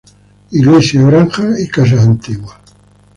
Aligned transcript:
Iglesia, 0.51 1.03
granjas 1.03 1.59
y 1.59 1.67
casas 1.67 2.07
antiguas. 2.07 2.57